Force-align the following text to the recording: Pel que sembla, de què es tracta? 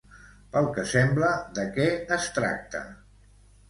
Pel 0.55 0.69
que 0.77 0.85
sembla, 0.93 1.31
de 1.59 1.69
què 1.79 1.89
es 2.19 2.29
tracta? 2.43 2.87